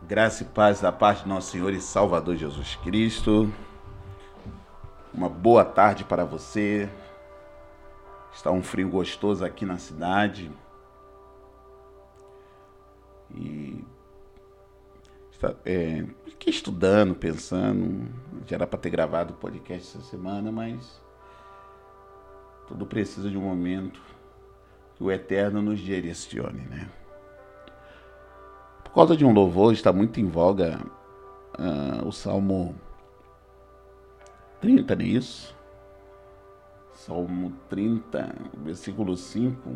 [0.00, 3.52] Graça e paz da parte de nosso Senhor e Salvador Jesus Cristo.
[5.12, 6.88] Uma boa tarde para você.
[8.32, 10.52] Está um frio gostoso aqui na cidade.
[13.34, 13.84] E
[15.32, 18.08] está, é, aqui estudando, pensando.
[18.46, 21.02] Já era para ter gravado o podcast essa semana, mas
[22.68, 24.00] tudo precisa de um momento
[24.94, 26.88] que o Eterno nos direcione, né?
[28.88, 30.80] Por causa de um louvor, está muito em voga
[31.58, 32.74] uh, o Salmo
[34.60, 35.56] 30, não é isso?
[36.94, 38.34] Salmo 30,
[38.64, 39.70] versículo 5.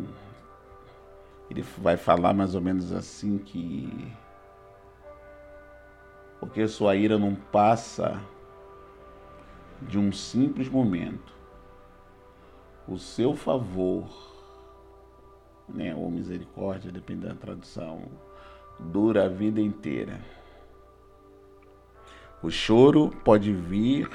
[1.51, 4.13] Ele vai falar mais ou menos assim que
[6.41, 8.21] porque sua ira não passa
[9.83, 11.33] de um simples momento.
[12.89, 14.09] O seu favor,
[15.69, 18.09] né, ou misericórdia, depende da tradução,
[18.83, 20.21] dura a vida inteira.
[22.43, 24.11] O choro pode vir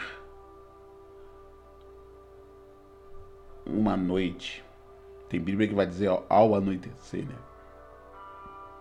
[3.66, 4.64] uma noite.
[5.30, 7.36] Tem Bíblia que vai dizer ao anoitecer, né?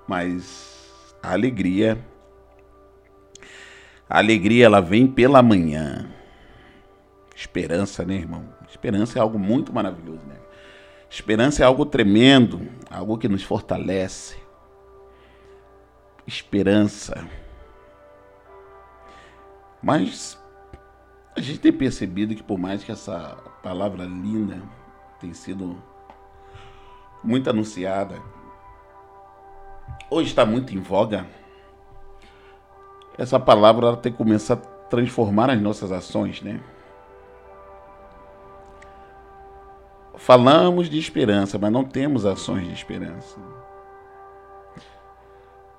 [0.08, 1.98] Mas a alegria,
[4.08, 6.08] a alegria ela vem pela manhã.
[7.34, 8.44] Esperança, né, irmão?
[8.68, 10.36] Esperança é algo muito maravilhoso, né?
[11.08, 12.60] Esperança é algo tremendo,
[12.90, 14.45] algo que nos fortalece
[16.26, 17.26] esperança.
[19.82, 20.38] Mas
[21.36, 24.60] a gente tem percebido que por mais que essa palavra linda
[25.20, 25.80] tenha sido
[27.22, 28.20] muito anunciada,
[30.10, 31.26] hoje está muito em voga,
[33.18, 36.60] essa palavra ela tem que começar a transformar as nossas ações, né?
[40.16, 43.38] Falamos de esperança, mas não temos ações de esperança.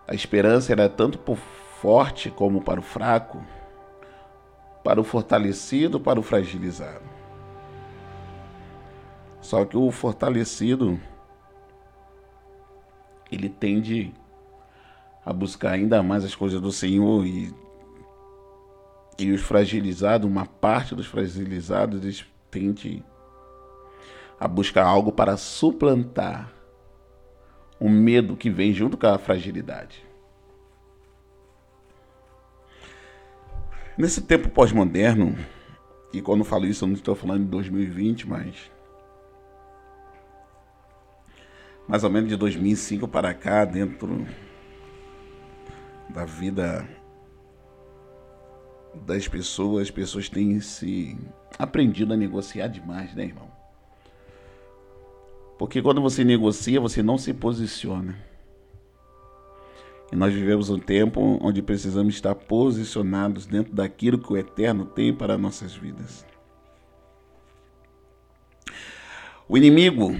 [0.08, 1.38] A esperança era tanto para o
[1.82, 3.44] forte como para o fraco,
[4.84, 7.04] para o fortalecido, para o fragilizado.
[9.42, 11.00] Só que o fortalecido
[13.30, 14.14] ele tende
[15.26, 17.54] a buscar ainda mais as coisas do Senhor e
[19.20, 23.04] e os fragilizados, uma parte dos fragilizados, eles tende
[24.40, 26.54] a buscar algo para suplantar
[27.80, 30.06] o medo que vem junto com a fragilidade.
[33.98, 35.36] Nesse tempo pós-moderno,
[36.14, 38.72] e quando eu falo isso eu não estou falando de 2020, mas
[41.88, 44.28] mais ou menos de 2005 para cá, dentro
[46.10, 46.88] da vida
[48.94, 51.18] das pessoas, as pessoas têm se
[51.58, 53.57] aprendido a negociar demais, né, irmão?
[55.58, 58.16] Porque quando você negocia, você não se posiciona.
[60.12, 65.14] E nós vivemos um tempo onde precisamos estar posicionados dentro daquilo que o Eterno tem
[65.14, 66.26] para nossas vidas.
[69.50, 70.16] O inimigo,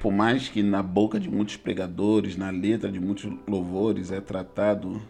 [0.00, 5.00] por mais que na boca de muitos pregadores, na letra de muitos louvores, é tratado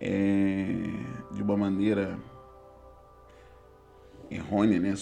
[0.00, 0.66] é,
[1.32, 2.18] de uma maneira
[4.30, 4.94] errônea, né?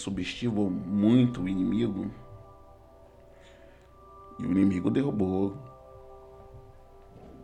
[0.69, 2.09] muito o inimigo
[4.39, 5.57] e o inimigo derrubou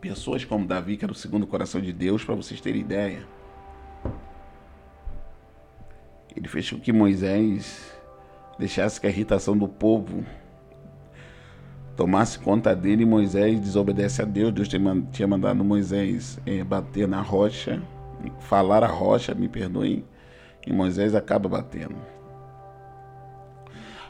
[0.00, 3.26] pessoas como Davi, que era o segundo coração de Deus, para vocês terem ideia.
[6.34, 7.92] Ele fez com que Moisés
[8.58, 10.24] deixasse que a irritação do povo
[11.96, 14.52] tomasse conta dele e Moisés desobedece a Deus.
[14.52, 17.82] Deus tinha mandado Moisés é, bater na rocha,
[18.40, 20.04] falar a rocha, me perdoem,
[20.66, 21.96] e Moisés acaba batendo.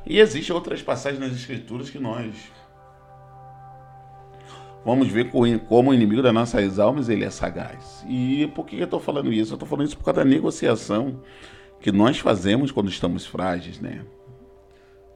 [0.04, 2.52] E existem outras passagens nas escrituras que nós
[4.84, 8.04] vamos ver como o inimigo das nossas almas ele é sagaz.
[8.08, 9.52] E por que eu estou falando isso?
[9.52, 11.20] Eu estou falando isso por causa da negociação
[11.80, 14.04] que nós fazemos quando estamos frágeis, né?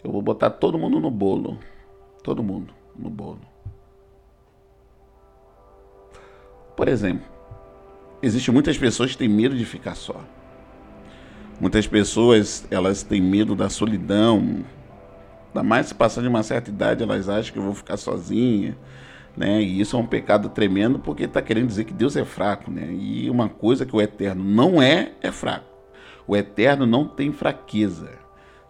[0.02, 1.58] Eu vou botar todo mundo no bolo.
[2.22, 3.40] Todo mundo no bolo.
[6.76, 7.26] Por exemplo,
[8.22, 10.20] existem muitas pessoas que têm medo de ficar só.
[11.60, 14.64] Muitas pessoas, elas têm medo da solidão.
[15.48, 18.76] Ainda mais se passar de uma certa idade, elas acham que eu vou ficar sozinha
[19.36, 19.62] né?
[19.62, 22.88] E isso é um pecado tremendo porque está querendo dizer que Deus é fraco, né?
[22.90, 25.66] E uma coisa que o eterno não é, é fraco.
[26.26, 28.10] O eterno não tem fraqueza.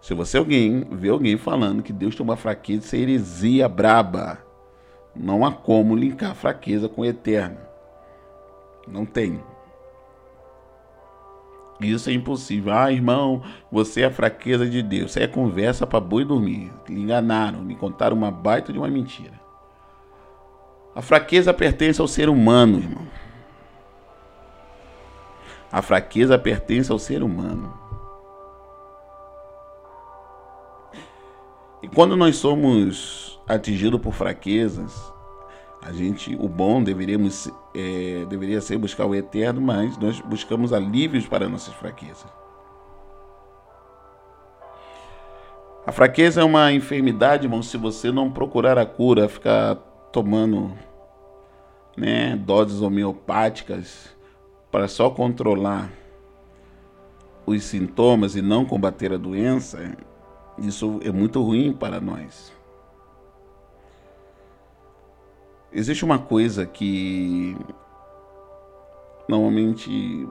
[0.01, 4.39] Se você alguém vê alguém falando que Deus tem uma fraqueza, isso é heresia braba.
[5.15, 7.57] Não há como linkar fraqueza com o eterno.
[8.87, 9.41] Não tem.
[11.79, 12.73] Isso é impossível.
[12.73, 15.11] Ah, irmão, você é a fraqueza de Deus.
[15.11, 16.71] Isso é conversa para boi dormir.
[16.87, 19.40] Lhe enganaram, me contaram uma baita de uma mentira.
[20.93, 23.07] A fraqueza pertence ao ser humano, irmão.
[25.71, 27.73] A fraqueza pertence ao ser humano.
[31.81, 35.11] E quando nós somos atingidos por fraquezas,
[35.81, 41.25] a gente, o bom deveríamos, é, deveria ser buscar o eterno, mas nós buscamos alívios
[41.25, 42.27] para nossas fraquezas.
[45.85, 49.75] A fraqueza é uma enfermidade, irmão, se você não procurar a cura, ficar
[50.11, 50.77] tomando
[51.97, 54.15] né, doses homeopáticas
[54.71, 55.91] para só controlar
[57.45, 59.97] os sintomas e não combater a doença,
[60.57, 62.53] isso é muito ruim para nós.
[65.73, 67.55] Existe uma coisa que
[69.27, 70.27] normalmente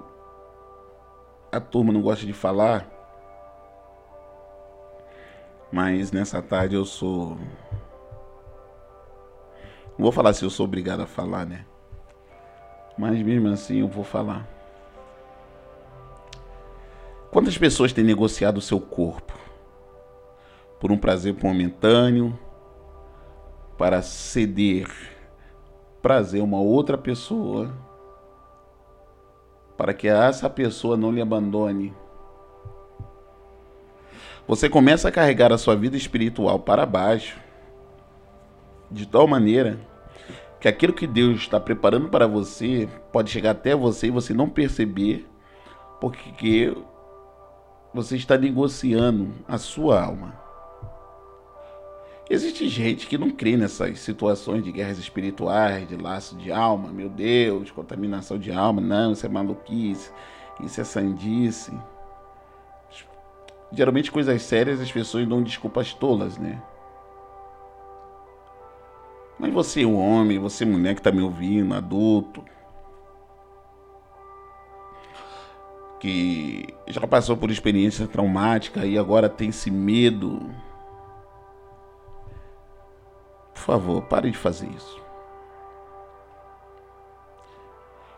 [1.51, 2.87] a turma não gosta de falar,
[5.73, 7.39] mas nessa tarde eu sou.
[10.01, 11.67] Não vou falar se eu sou obrigado a falar, né?
[12.97, 14.49] Mas mesmo assim eu vou falar.
[17.31, 19.35] Quantas pessoas têm negociado o seu corpo
[20.81, 22.33] por um prazer momentâneo
[23.77, 24.89] para ceder
[26.01, 27.71] prazer a uma outra pessoa
[29.77, 31.95] para que essa pessoa não lhe abandone.
[34.49, 37.39] Você começa a carregar a sua vida espiritual para baixo,
[38.91, 39.90] de tal maneira
[40.61, 44.49] que aquilo que Deus está preparando para você pode chegar até você e você não
[44.49, 45.27] perceber,
[46.01, 46.77] porque
[47.95, 50.39] você está negociando a sua alma.
[52.29, 57.09] Existe gente que não crê nessas situações de guerras espirituais, de laço de alma, meu
[57.09, 58.81] Deus, contaminação de alma.
[58.81, 60.13] Não, isso é maluquice,
[60.63, 61.73] isso é sandice.
[63.73, 66.63] Geralmente, coisas sérias as pessoas dão desculpas tolas, né?
[69.41, 72.45] Mas você, o homem, você, mulher que está me ouvindo, adulto,
[75.99, 80.51] que já passou por experiência traumática e agora tem esse medo
[83.61, 84.99] por favor, pare de fazer isso.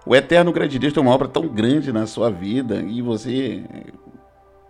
[0.07, 3.65] O Eterno Grande Deus tem uma obra tão grande na sua vida e você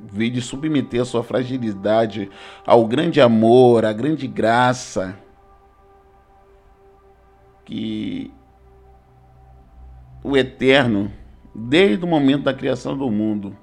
[0.00, 2.30] veio de submeter a sua fragilidade
[2.66, 5.14] ao grande amor, à grande graça
[7.64, 8.32] que
[10.22, 11.10] o Eterno,
[11.54, 13.56] desde o momento da criação do mundo,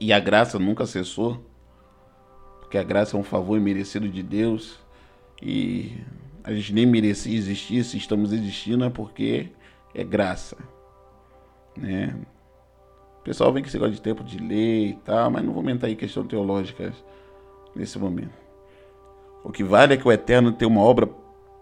[0.00, 1.44] e a graça nunca cessou,
[2.60, 4.78] porque a graça é um favor imerecido de Deus
[5.42, 5.96] e
[6.44, 9.48] a gente nem merecia existir, se estamos existindo é porque
[9.94, 10.56] é graça,
[11.76, 12.14] né?
[13.20, 15.62] O pessoal vem que você gosta de tempo de ler e tal, mas não vou
[15.62, 16.92] mentar aí questão teológica
[17.74, 18.32] nesse momento.
[19.44, 21.08] O que vale é que o Eterno tem uma obra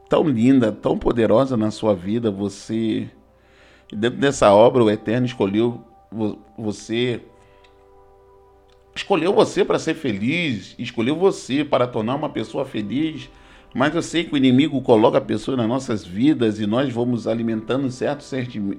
[0.09, 3.09] tão linda, tão poderosa na sua vida, você
[3.93, 5.85] dentro dessa obra o Eterno escolheu
[6.57, 7.21] você
[8.95, 13.29] escolheu você para ser feliz, escolheu você para tornar uma pessoa feliz
[13.77, 17.27] mas eu sei que o inimigo coloca a pessoa nas nossas vidas e nós vamos
[17.27, 18.33] alimentando certos,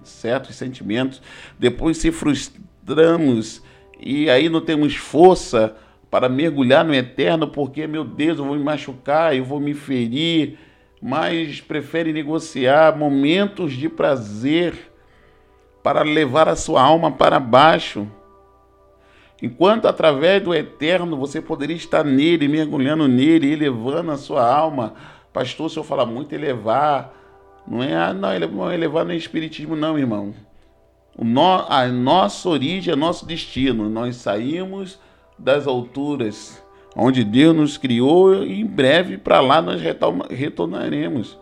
[0.03, 1.21] certos sentimentos,
[1.59, 3.61] depois se frustramos
[3.99, 5.75] e aí não temos força
[6.09, 10.57] para mergulhar no eterno, porque, meu Deus, eu vou me machucar, eu vou me ferir,
[11.01, 14.91] mas prefere negociar momentos de prazer
[15.83, 18.07] para levar a sua alma para baixo.
[19.41, 24.95] Enquanto através do eterno você poderia estar nele, mergulhando nele, elevando a sua alma.
[25.31, 27.13] Pastor, o senhor fala muito elevar.
[27.67, 28.33] Não é, ah, não,
[28.73, 30.33] elevar não é espiritismo, não, irmão.
[31.15, 33.89] O no, a nossa origem é nosso destino.
[33.89, 34.99] Nós saímos
[35.37, 36.63] das alturas
[36.99, 39.79] onde Deus nos criou e em breve para lá nós
[40.31, 41.37] retornaremos.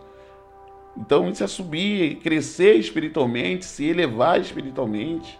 [0.94, 5.38] Então isso é subir, crescer espiritualmente, se elevar espiritualmente.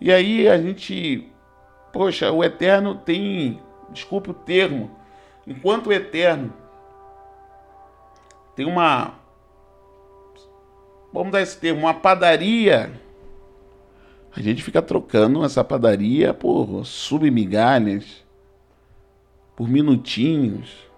[0.00, 1.30] E aí a gente,
[1.92, 3.60] poxa, o eterno tem,
[3.90, 4.90] desculpe o termo,
[5.46, 6.52] enquanto o eterno
[8.56, 9.14] tem uma,
[11.12, 12.90] vamos dar esse termo, uma padaria,
[14.34, 18.24] a gente fica trocando essa padaria por submigalhas,
[19.56, 20.88] por minutinhos.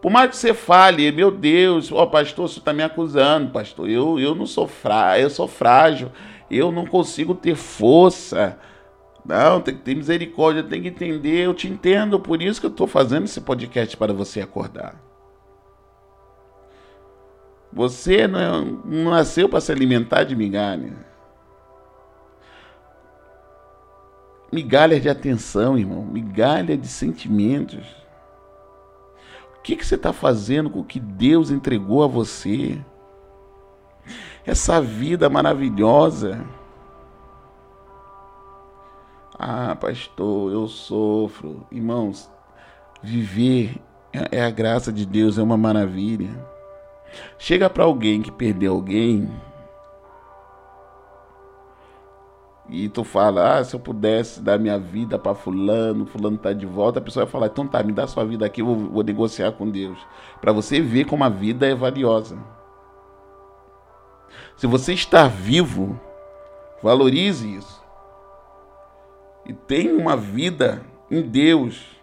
[0.00, 3.88] Por mais que você fale, meu Deus, ó oh, pastor, você está me acusando, pastor.
[3.88, 6.10] Eu, eu não sou frágil, eu sou frágil,
[6.50, 8.58] eu não consigo ter força.
[9.24, 11.44] Não, tem que ter misericórdia, tem que entender.
[11.44, 14.98] Eu te entendo, por isso que eu estou fazendo esse podcast para você acordar.
[17.72, 21.09] Você não, não nasceu para se alimentar de migalha.
[24.52, 26.04] Migalha de atenção, irmão.
[26.04, 27.86] Migalha de sentimentos.
[29.58, 32.80] O que, que você está fazendo com o que Deus entregou a você?
[34.44, 36.44] essa vida maravilhosa.
[39.38, 41.66] Ah, pastor, eu sofro.
[41.70, 42.30] Irmãos,
[43.02, 43.76] viver
[44.12, 46.30] é a graça de Deus, é uma maravilha.
[47.38, 49.30] Chega para alguém que perdeu alguém
[52.70, 56.66] e tu fala, ah, se eu pudesse dar minha vida para fulano, fulano tá de
[56.66, 59.02] volta, a pessoa vai falar, então tá, me dá sua vida aqui, eu vou, vou
[59.02, 59.98] negociar com Deus.
[60.40, 62.38] Para você ver como a vida é valiosa.
[64.56, 65.98] Se você está vivo,
[66.80, 67.82] valorize isso.
[69.44, 71.99] E tenha uma vida em Deus.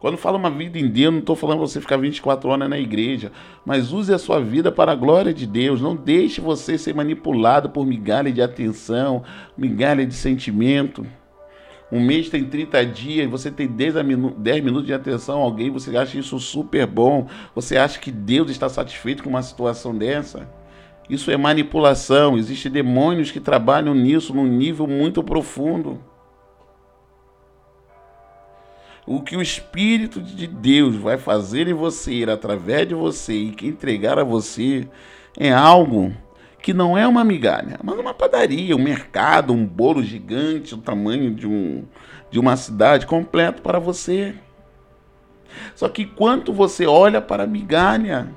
[0.00, 3.32] Quando falo uma vida em Deus, não estou falando você ficar 24 horas na igreja,
[3.66, 5.80] mas use a sua vida para a glória de Deus.
[5.80, 9.24] Não deixe você ser manipulado por migalha de atenção,
[9.56, 11.04] migalha de sentimento.
[11.90, 13.94] Um mês tem 30 dias, você tem 10,
[14.36, 18.50] 10 minutos de atenção a alguém, você acha isso super bom, você acha que Deus
[18.50, 20.48] está satisfeito com uma situação dessa?
[21.10, 25.98] Isso é manipulação, existem demônios que trabalham nisso num nível muito profundo.
[29.10, 33.66] O que o Espírito de Deus vai fazer em você, através de você e que
[33.66, 34.86] entregar a você,
[35.34, 36.14] é algo
[36.62, 41.34] que não é uma migalha, mas uma padaria, um mercado, um bolo gigante, o tamanho
[41.34, 41.86] de, um,
[42.30, 44.34] de uma cidade completo para você.
[45.74, 48.28] Só que quanto você olha para a migalha,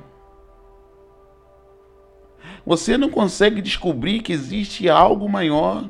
[2.66, 5.90] você não consegue descobrir que existe algo maior.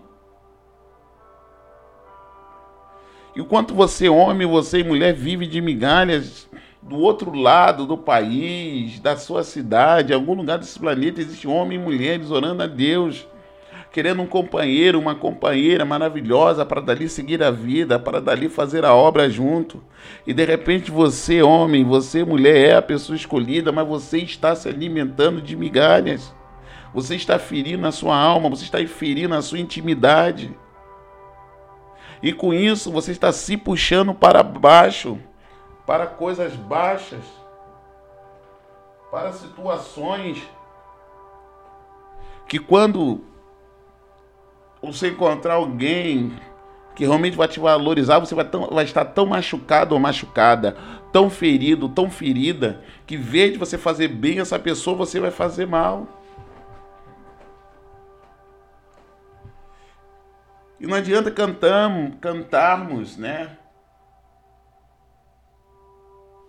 [3.36, 6.50] E o quanto você, homem, você e mulher, vive de migalhas
[6.82, 11.80] do outro lado do país, da sua cidade, em algum lugar desse planeta, existe homem
[11.80, 13.26] e mulheres orando a Deus,
[13.92, 18.94] querendo um companheiro, uma companheira maravilhosa para dali seguir a vida, para dali fazer a
[18.94, 19.82] obra junto.
[20.26, 24.68] E de repente você, homem, você, mulher, é a pessoa escolhida, mas você está se
[24.68, 26.34] alimentando de migalhas.
[26.94, 30.54] Você está ferindo a sua alma, você está ferindo a sua intimidade.
[32.22, 35.18] E com isso você está se puxando para baixo,
[35.86, 37.24] para coisas baixas,
[39.10, 40.42] para situações
[42.48, 43.22] que quando
[44.82, 46.34] você encontrar alguém
[46.96, 50.76] que realmente vai te valorizar, você vai, tão, vai, estar tão machucado ou machucada,
[51.12, 55.32] tão ferido, tão ferida, que em vez de você fazer bem essa pessoa, você vai
[55.32, 56.21] fazer mal.
[60.82, 63.56] E não adianta cantamos, cantarmos, né?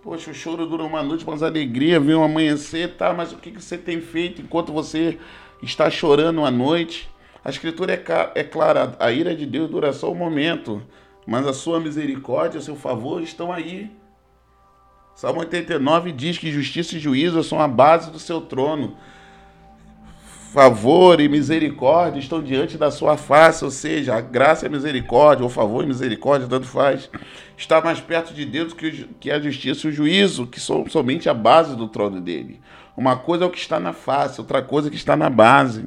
[0.03, 3.13] Poxa, o choro dura uma noite, mas a alegria vem um amanhecer, tá?
[3.13, 5.19] Mas o que você tem feito enquanto você
[5.63, 7.11] está chorando uma noite?
[7.45, 10.83] A escritura é, é clara, a ira de Deus dura só um momento,
[11.27, 13.95] mas a sua misericórdia, o seu favor estão aí.
[15.15, 18.97] Salmo 89 diz que justiça e juízo são a base do seu trono
[20.53, 25.43] favor e misericórdia estão diante da sua face, ou seja, a graça e a misericórdia,
[25.43, 27.09] ou favor e misericórdia, tanto faz,
[27.57, 31.27] está mais perto de Deus que, que a justiça e o juízo, que são somente
[31.27, 32.61] a base do trono dele.
[32.95, 35.31] Uma coisa é o que está na face, outra coisa é o que está na
[35.31, 35.87] base.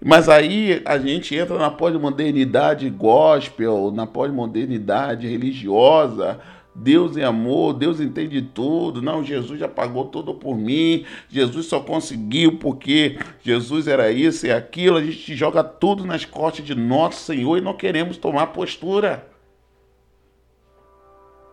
[0.00, 6.38] Mas aí a gente entra na pós-modernidade gospel, na pós-modernidade religiosa,
[6.74, 9.00] Deus é amor, Deus entende tudo.
[9.00, 11.06] Não, Jesus já pagou tudo por mim.
[11.28, 14.96] Jesus só conseguiu porque Jesus era isso e aquilo.
[14.96, 19.24] A gente joga tudo nas costas de nosso Senhor e não queremos tomar postura.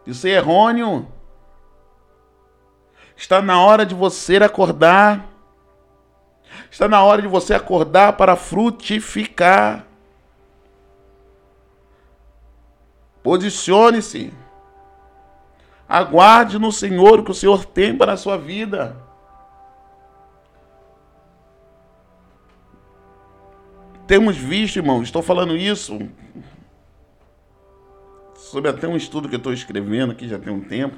[0.08, 1.08] Isso é errôneo.
[3.16, 5.30] Está na hora de você acordar.
[6.72, 9.86] Está na hora de você acordar para frutificar.
[13.22, 14.34] Posicione-se.
[15.92, 18.96] Aguarde no Senhor o que o Senhor tem para a sua vida.
[24.08, 26.00] Temos visto, irmãos, estou falando isso
[28.36, 30.96] sobre até um estudo que eu estou escrevendo aqui já tem um tempo.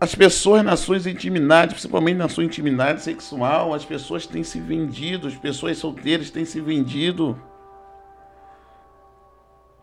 [0.00, 5.28] As pessoas nas suas intimidades, principalmente na sua intimidade sexual, as pessoas têm se vendido,
[5.28, 7.40] as pessoas solteiras têm se vendido.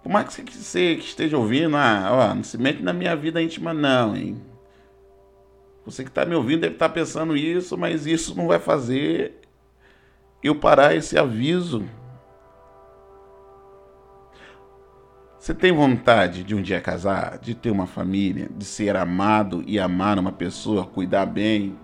[0.02, 3.42] Por mais que você que esteja ouvindo, ah, ó, não se mete na minha vida
[3.42, 4.42] íntima, não, hein?
[5.86, 9.40] Você que está me ouvindo deve estar tá pensando isso, mas isso não vai fazer
[10.42, 11.84] eu parar esse aviso.
[15.38, 19.80] Você tem vontade de um dia casar, de ter uma família, de ser amado e
[19.80, 21.78] amar uma pessoa, cuidar bem,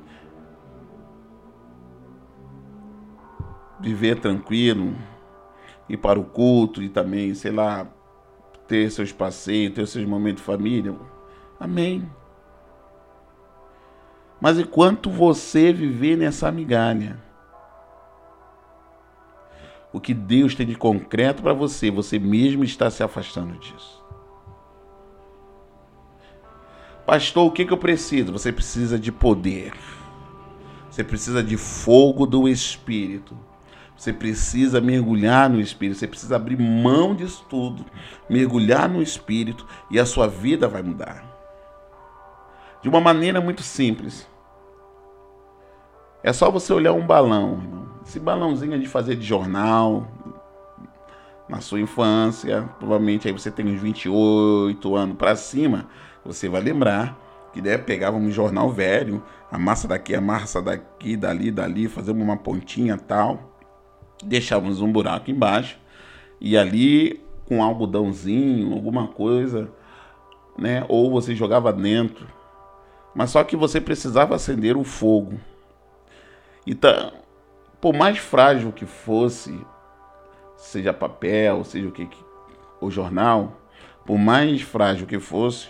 [3.80, 4.94] viver tranquilo,
[5.88, 7.88] ir para o culto e também, sei lá,
[8.68, 10.96] ter seus passeios, ter seus momentos de família.
[11.60, 12.10] Amém.
[14.40, 17.18] Mas enquanto você viver nessa migalha,
[19.92, 24.04] o que Deus tem de concreto para você, você mesmo está se afastando disso.
[27.06, 28.32] Pastor, o que, que eu preciso?
[28.32, 29.74] Você precisa de poder.
[30.90, 33.38] Você precisa de fogo do Espírito.
[33.96, 36.00] Você precisa mergulhar no Espírito.
[36.00, 37.86] Você precisa abrir mão disso tudo,
[38.30, 41.24] mergulhar no Espírito e a sua vida vai mudar.
[42.82, 44.28] De uma maneira muito simples.
[46.22, 47.86] É só você olhar um balão, irmão.
[48.06, 50.08] Esse balãozinho de fazer de jornal,
[51.48, 55.88] na sua infância, provavelmente aí você tem uns 28 anos para cima,
[56.24, 57.18] você vai lembrar
[57.54, 62.22] que né, pegava um jornal velho, a massa daqui, a massa daqui, dali, dali, fazemos
[62.22, 63.55] uma pontinha tal,
[64.24, 65.78] deixávamos um buraco embaixo
[66.40, 69.70] e ali com algodãozinho, alguma coisa,
[70.58, 72.28] né, ou você jogava dentro,
[73.14, 75.40] mas só que você precisava acender o fogo.
[76.66, 77.14] Então,
[77.80, 79.60] por mais frágil que fosse,
[80.58, 82.10] seja papel, seja o que,
[82.82, 83.62] o jornal,
[84.06, 85.70] por mais frágil que fosse,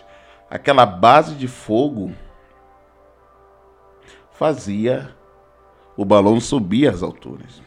[0.49, 2.11] aquela base de fogo
[4.31, 5.15] fazia
[5.97, 7.61] o balão subir às alturas.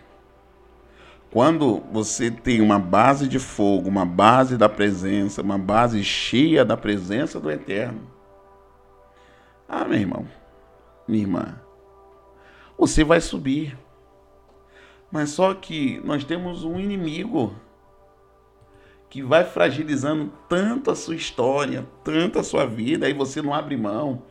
[1.31, 6.77] Quando você tem uma base de fogo, uma base da presença, uma base cheia da
[6.77, 8.01] presença do Eterno,
[9.69, 10.27] ah, meu irmão,
[11.07, 11.61] minha irmã,
[12.79, 13.77] você vai subir.
[15.11, 17.55] Mas só que nós temos um inimigo
[19.11, 23.77] que vai fragilizando tanto a sua história, tanto a sua vida, e você não abre
[23.77, 24.23] mão.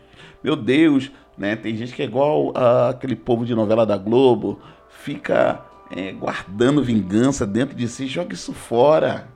[0.44, 1.56] Meu Deus, né?
[1.56, 6.84] Tem gente que é igual a, aquele povo de novela da Globo, fica é, guardando
[6.84, 9.28] vingança dentro de si, joga isso fora.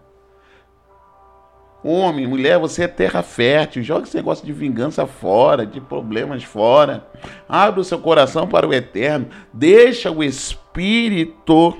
[1.83, 3.81] Homem, mulher, você é terra fértil.
[3.81, 7.07] Joga esse negócio de vingança fora, de problemas fora.
[7.49, 9.29] Abre o seu coração para o eterno.
[9.51, 11.75] Deixa o Espírito,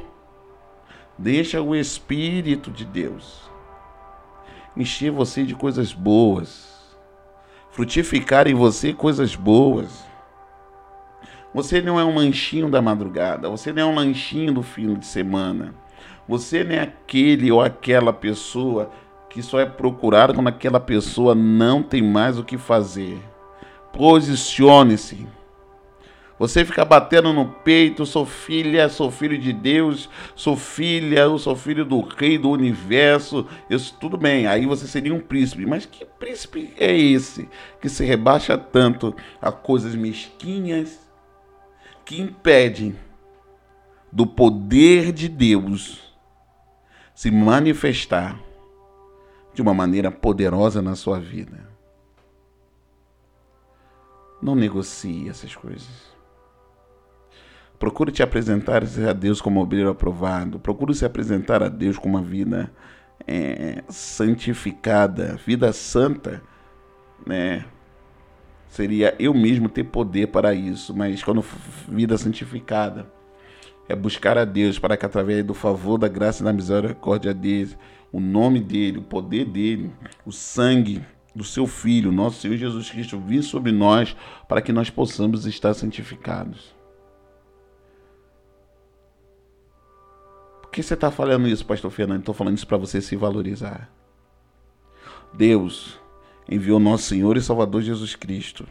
[1.17, 3.51] deixa o Espírito de Deus
[4.75, 6.69] encher você de coisas boas.
[7.71, 10.05] Frutificar em você coisas boas.
[11.53, 13.49] Você não é um lanchinho da madrugada.
[13.49, 15.73] Você não é um lanchinho do fim de semana.
[16.27, 18.89] Você não é aquele ou aquela pessoa
[19.29, 23.19] que só é procurado quando aquela pessoa não tem mais o que fazer.
[23.91, 25.27] Posicione-se.
[26.39, 31.55] Você fica batendo no peito, sou filha, sou filho de Deus, sou filha, eu sou
[31.55, 33.45] filho do rei do universo.
[33.69, 35.67] Isso tudo bem, aí você seria um príncipe.
[35.67, 37.47] Mas que príncipe é esse
[37.79, 41.10] que se rebaixa tanto a coisas mesquinhas
[42.05, 42.95] que impedem
[44.11, 46.13] do poder de Deus
[47.13, 48.37] se manifestar?
[49.53, 51.69] de uma maneira poderosa na sua vida.
[54.41, 56.11] Não negocie essas coisas.
[57.77, 60.59] Procure te apresentar a Deus como obreiro aprovado.
[60.59, 62.71] Procure se apresentar a Deus com uma vida
[63.27, 66.41] é, santificada, vida santa,
[67.25, 67.65] né?
[68.71, 71.43] Seria eu mesmo ter poder para isso, mas quando
[71.89, 73.05] vida santificada
[73.89, 77.75] é buscar a Deus para que através do favor, da graça e da misericórdia dele,
[78.13, 79.91] o nome dele, o poder dele,
[80.25, 81.03] o sangue
[81.35, 84.15] do seu Filho, nosso Senhor Jesus Cristo, vir sobre nós
[84.47, 86.73] para que nós possamos estar santificados.
[90.61, 92.19] Por que você está falando isso, Pastor Fernando?
[92.19, 93.91] Estou falando isso para você se valorizar.
[95.33, 96.00] Deus
[96.49, 98.67] enviou nosso Senhor e Salvador Jesus Cristo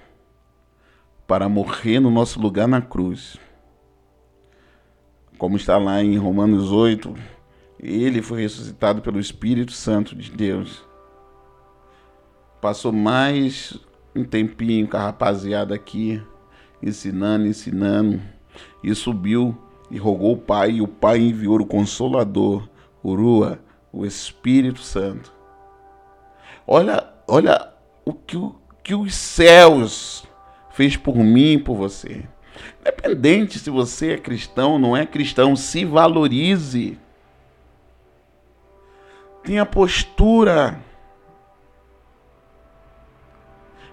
[1.26, 3.36] para morrer no nosso lugar na cruz.
[5.38, 7.14] Como está lá em Romanos 8,
[7.78, 10.84] ele foi ressuscitado pelo Espírito Santo de Deus.
[12.60, 13.78] Passou mais
[14.14, 16.20] um tempinho com a rapaziada aqui,
[16.82, 18.20] ensinando, ensinando,
[18.82, 19.56] e subiu
[19.90, 22.68] e rogou o Pai, e o Pai enviou o Consolador,
[23.02, 23.60] Urua,
[23.92, 25.32] o Espírito Santo.
[26.66, 27.72] Olha, olha
[28.04, 30.24] o que, o que os céus
[30.72, 32.24] fez por mim e por você.
[32.80, 36.98] Independente se você é cristão ou não é cristão, se valorize.
[39.44, 40.80] Tenha postura.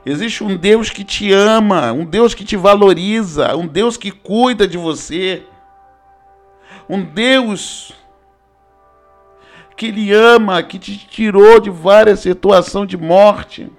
[0.05, 4.67] Existe um Deus que te ama, um Deus que te valoriza, um Deus que cuida
[4.67, 5.43] de você.
[6.89, 7.93] Um Deus
[9.77, 13.71] que Ele ama, que te tirou de várias situações de morte.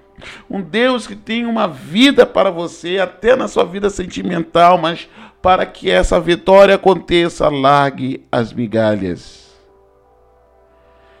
[0.49, 5.09] Um Deus que tem uma vida para você, até na sua vida sentimental, mas
[5.41, 9.49] para que essa vitória aconteça, largue as migalhas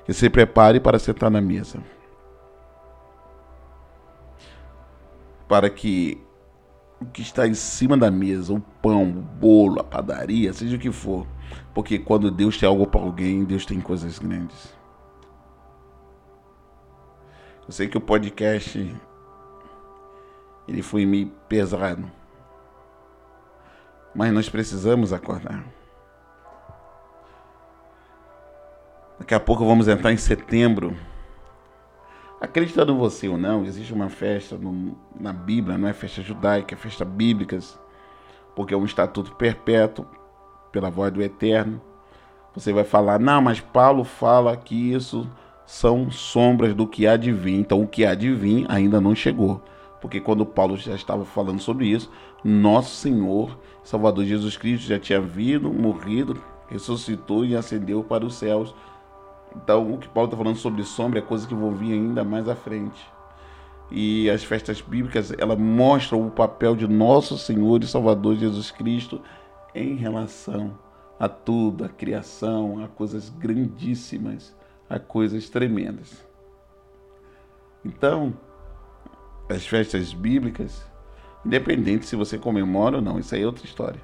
[0.07, 1.79] e se prepare para sentar na mesa.
[5.47, 6.21] Para que
[7.01, 10.79] o que está em cima da mesa, o pão, o bolo, a padaria, seja o
[10.79, 11.25] que for.
[11.73, 14.73] Porque quando Deus tem algo para alguém, Deus tem coisas grandes.
[17.65, 18.95] Eu sei que o podcast
[20.67, 22.09] ele foi meio pesado.
[24.13, 25.65] Mas nós precisamos acordar.
[29.19, 30.95] Daqui a pouco vamos entrar em setembro.
[32.41, 36.77] Acreditando você ou não, existe uma festa no, na Bíblia, não é festa judaica, é
[36.77, 37.77] festa bíblicas,
[38.55, 40.05] porque é um estatuto perpétuo
[40.71, 41.81] pela voz do Eterno.
[42.55, 45.29] Você vai falar, não, mas Paulo fala que isso
[45.65, 47.59] são sombras do que há de vir.
[47.59, 49.61] Então, o que há de vir ainda não chegou.
[49.99, 52.09] Porque quando Paulo já estava falando sobre isso,
[52.41, 58.73] nosso Senhor, Salvador Jesus Cristo, já tinha vindo, morrido, ressuscitou e ascendeu para os céus
[59.55, 62.47] então, o que Paulo está falando sobre sombra é coisa que vão vir ainda mais
[62.47, 63.05] à frente.
[63.91, 69.21] E as festas bíblicas, ela mostram o papel de nosso Senhor e Salvador Jesus Cristo
[69.73, 70.77] em relação
[71.19, 74.55] a tudo, a criação, a coisas grandíssimas,
[74.87, 76.23] a coisas tremendas.
[77.83, 78.33] Então,
[79.49, 80.85] as festas bíblicas,
[81.43, 84.01] independente se você comemora ou não, isso aí é outra história.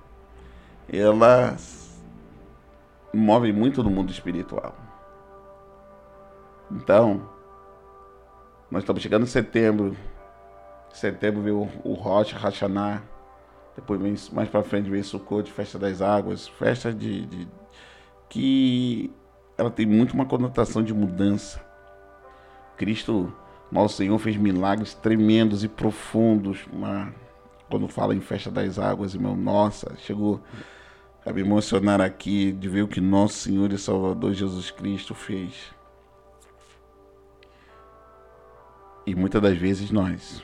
[0.90, 2.04] Elas
[3.14, 4.85] movem muito no mundo espiritual.
[6.72, 7.30] Então,
[8.70, 9.96] nós estamos chegando em setembro.
[10.92, 13.02] Setembro veio o Rocha, Rachaná.
[13.76, 16.48] Depois vem, mais para frente vem Sukkot, Festa das Águas.
[16.48, 17.48] Festa de, de,
[18.30, 19.12] que
[19.58, 21.62] ela tem muito uma conotação de mudança.
[22.78, 23.34] Cristo,
[23.72, 26.66] nosso Senhor, fez milagres tremendos e profundos.
[27.70, 30.42] Quando fala em Festa das Águas, irmão, nossa, chegou
[31.26, 35.75] a me emocionar aqui de ver o que nosso Senhor e Salvador Jesus Cristo fez.
[39.06, 40.44] E muitas das vezes nós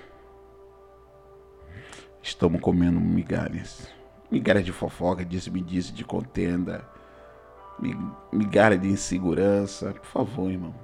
[2.22, 3.90] estamos comendo migalhas.
[4.30, 6.88] Migalhas de fofoca, disse-me-disse, de contenda.
[8.32, 9.92] Migalha de insegurança.
[9.94, 10.76] Por favor, irmão.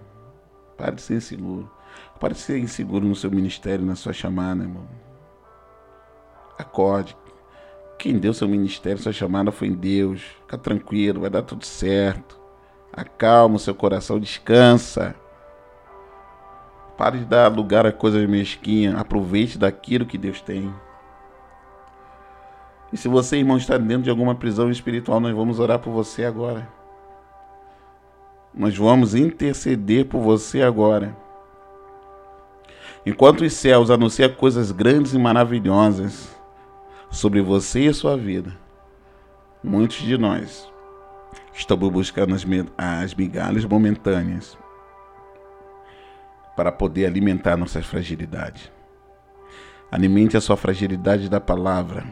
[0.75, 1.71] Pare de ser inseguro.
[2.19, 4.87] Pare de ser inseguro no seu ministério, na sua chamada, irmão.
[6.57, 7.15] Acorde.
[7.99, 10.21] Quem deu seu ministério, sua chamada foi em Deus.
[10.41, 12.39] Fica tranquilo, vai dar tudo certo.
[12.91, 15.15] Acalma o seu coração, descansa.
[16.97, 18.95] Pare de dar lugar a coisas mesquinhas.
[18.95, 20.73] Aproveite daquilo que Deus tem.
[22.91, 26.25] E se você, irmão, está dentro de alguma prisão espiritual, nós vamos orar por você
[26.25, 26.67] agora.
[28.53, 31.15] Nós vamos interceder por você agora.
[33.05, 36.35] Enquanto os céus anunciam coisas grandes e maravilhosas
[37.11, 38.57] sobre você e a sua vida,
[39.63, 40.67] muitos de nós
[41.53, 42.33] estamos buscando
[42.77, 44.57] as migalhas momentâneas
[46.57, 48.71] para poder alimentar nossas fragilidades.
[49.91, 52.03] Alimente a sua fragilidade da palavra.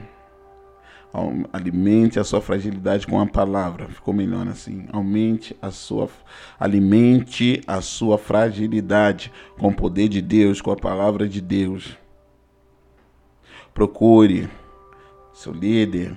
[1.52, 3.88] Alimente a sua fragilidade com a palavra.
[3.88, 4.86] Ficou melhor assim.
[4.94, 6.08] Aumente a sua
[6.60, 11.98] alimente a sua fragilidade com o poder de Deus, com a palavra de Deus.
[13.74, 14.48] Procure
[15.34, 16.16] seu líder,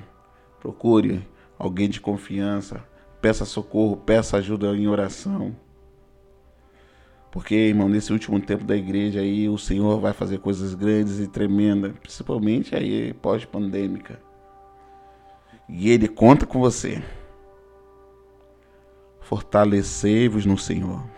[0.61, 1.27] procure
[1.59, 2.85] alguém de confiança,
[3.23, 5.57] peça socorro, peça ajuda em oração.
[7.39, 11.29] Porque, irmão, nesse último tempo da igreja aí, o Senhor vai fazer coisas grandes e
[11.29, 14.21] tremendas, principalmente aí pós-pandêmica.
[15.69, 17.01] E Ele conta com você.
[19.21, 21.09] Fortalecei-vos no Senhor.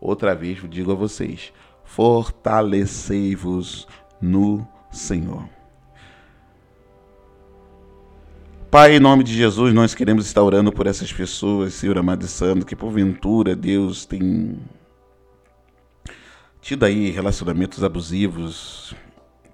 [0.00, 1.52] Outra vez eu digo a vocês:
[1.84, 3.86] fortalecei-vos
[4.20, 5.48] no Senhor.
[8.68, 12.28] Pai, em nome de Jesus, nós queremos estar orando por essas pessoas, Senhor amado e
[12.28, 14.58] santo, que porventura Deus tem
[16.60, 18.94] tido aí relacionamentos abusivos,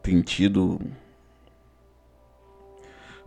[0.02, 0.80] tem tido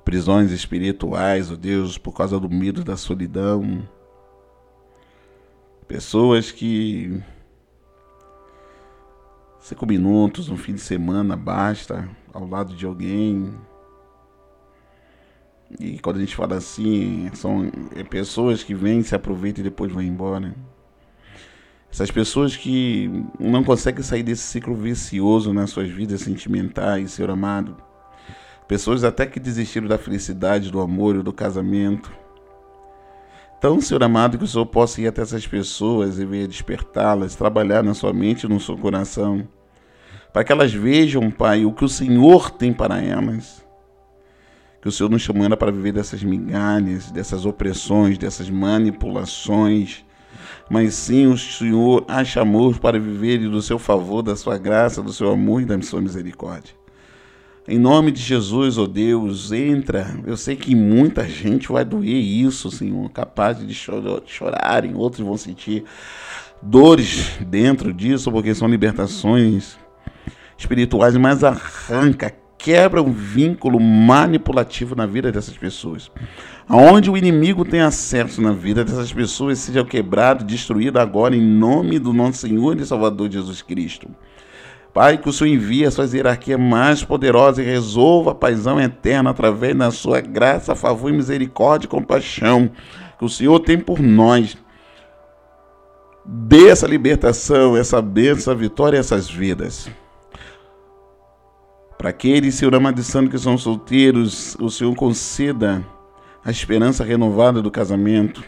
[0.03, 3.87] prisões espirituais, ó oh Deus, por causa do medo da solidão.
[5.87, 7.21] Pessoas que
[9.59, 13.53] cinco minutos, um fim de semana basta ao lado de alguém.
[15.79, 17.69] E quando a gente fala assim, são
[18.09, 20.55] pessoas que vêm, se aproveitam e depois vão embora.
[21.91, 27.77] Essas pessoas que não conseguem sair desse ciclo vicioso nas suas vidas sentimentais, Senhor amado.
[28.67, 32.11] Pessoas até que desistiram da felicidade, do amor e do casamento.
[33.57, 37.81] Então, Senhor amado, que o Senhor possa ir até essas pessoas e ver despertá-las, trabalhar
[37.81, 39.47] na sua mente e no seu coração,
[40.31, 43.65] para que elas vejam, Pai, o que o Senhor tem para elas.
[44.79, 50.05] Que o Senhor nos chamando para viver dessas migalhas, dessas opressões, dessas manipulações,
[50.69, 55.13] mas sim o Senhor a chamou para viver do seu favor, da sua graça, do
[55.13, 56.75] seu amor e da sua misericórdia.
[57.67, 60.17] Em nome de Jesus, ó oh Deus, entra.
[60.25, 65.83] Eu sei que muita gente vai doer isso, Senhor, capaz de chorarem, outros vão sentir
[66.61, 69.77] dores dentro disso, porque são libertações
[70.57, 72.33] espirituais, mas arranca,
[72.67, 76.11] quebra um vínculo manipulativo na vida dessas pessoas.
[76.67, 81.97] Aonde o inimigo tem acesso na vida dessas pessoas, seja quebrado, destruído agora, em nome
[81.97, 84.09] do nosso Senhor e Salvador Jesus Cristo.
[84.93, 89.29] Pai, que o Senhor envie as suas hierarquias mais poderosas e resolva a paisão eterna
[89.29, 92.69] através da sua graça, favor, misericórdia e compaixão
[93.17, 94.57] que o Senhor tem por nós.
[96.25, 99.89] Dê essa libertação, essa bênção, essa vitória, essas vidas.
[101.97, 105.83] Para aqueles, Senhor amado santo, que são solteiros, o Senhor conceda
[106.45, 108.43] a esperança renovada do casamento,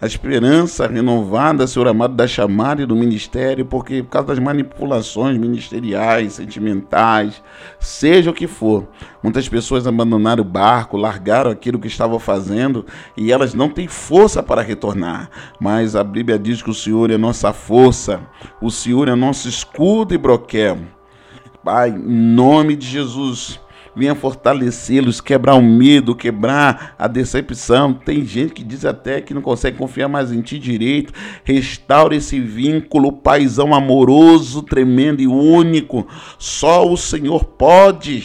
[0.00, 5.36] a esperança renovada, Senhor amado, da chamada e do ministério, porque por causa das manipulações
[5.36, 7.42] ministeriais, sentimentais,
[7.78, 8.88] seja o que for,
[9.22, 14.42] muitas pessoas abandonaram o barco, largaram aquilo que estavam fazendo e elas não têm força
[14.42, 15.28] para retornar.
[15.60, 18.20] Mas a Bíblia diz que o Senhor é nossa força,
[18.58, 20.93] o Senhor é nosso escudo e broquel.
[21.64, 23.58] Pai, em nome de Jesus,
[23.96, 27.94] venha fortalecê-los, quebrar o medo, quebrar a decepção.
[27.94, 31.14] Tem gente que diz até que não consegue confiar mais em ti direito.
[31.42, 36.06] Restaura esse vínculo, paisão amoroso, tremendo e único.
[36.38, 38.22] Só o Senhor pode.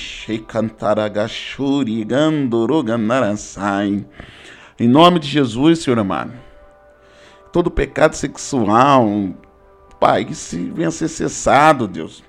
[4.77, 6.33] Em nome de Jesus, Senhor amado.
[7.53, 9.07] Todo pecado sexual,
[9.97, 12.27] Pai, que se venha a ser cessado, Deus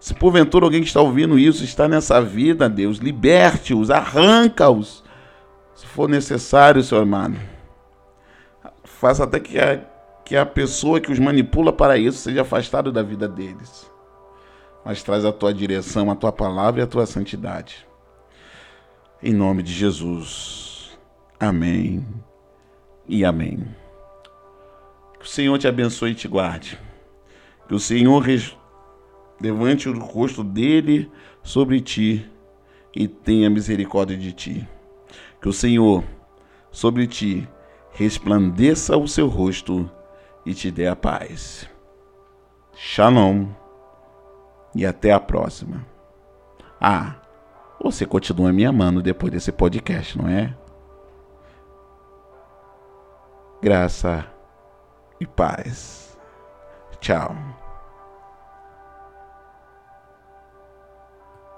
[0.00, 5.02] se porventura alguém que está ouvindo isso está nessa vida, Deus, liberte-os, arranca-os,
[5.74, 7.36] se for necessário, Senhor amado.
[8.84, 9.80] Faça até que a,
[10.24, 13.90] que a pessoa que os manipula para isso seja afastada da vida deles.
[14.84, 17.86] Mas traz a tua direção, a tua palavra e a tua santidade.
[19.22, 20.98] Em nome de Jesus.
[21.40, 22.06] Amém
[23.06, 23.66] e amém.
[25.18, 26.78] Que o Senhor te abençoe e te guarde.
[27.66, 28.24] Que o Senhor
[29.40, 31.10] levante o rosto dele
[31.42, 32.28] sobre ti
[32.94, 34.68] e tenha misericórdia de ti.
[35.40, 36.04] Que o Senhor
[36.70, 37.48] sobre ti
[37.92, 39.90] resplandeça o seu rosto
[40.44, 41.68] e te dê a paz.
[42.74, 43.48] Shalom
[44.74, 45.84] e até a próxima.
[46.80, 47.16] Ah,
[47.82, 50.54] você continua me amando depois desse podcast, não é?
[53.60, 54.24] Graça
[55.20, 56.16] e paz.
[57.00, 57.57] Tchau.